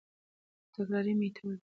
تکراري 0.73 1.13
ميتود: 1.19 1.59